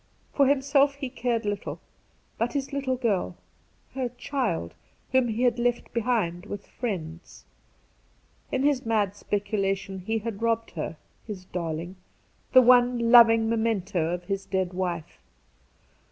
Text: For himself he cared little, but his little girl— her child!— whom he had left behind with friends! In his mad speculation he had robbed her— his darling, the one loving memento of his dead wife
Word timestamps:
For 0.33 0.47
himself 0.47 0.95
he 0.95 1.09
cared 1.11 1.45
little, 1.45 1.79
but 2.39 2.53
his 2.53 2.73
little 2.73 2.95
girl— 2.95 3.35
her 3.93 4.09
child!— 4.09 4.73
whom 5.11 5.27
he 5.27 5.43
had 5.43 5.59
left 5.59 5.93
behind 5.93 6.47
with 6.47 6.65
friends! 6.65 7.45
In 8.51 8.63
his 8.63 8.83
mad 8.83 9.15
speculation 9.15 9.99
he 9.99 10.17
had 10.17 10.41
robbed 10.41 10.71
her— 10.71 10.97
his 11.27 11.45
darling, 11.45 11.97
the 12.51 12.63
one 12.63 13.11
loving 13.11 13.47
memento 13.47 14.11
of 14.11 14.23
his 14.23 14.43
dead 14.47 14.73
wife 14.73 15.19